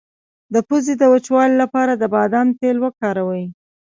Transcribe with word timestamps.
د 0.53 0.55
پوزې 0.67 0.93
د 0.97 1.03
وچوالي 1.13 1.55
لپاره 1.63 1.93
د 1.95 2.03
بادام 2.13 2.47
تېل 2.59 2.77
وکاروئ 2.85 3.45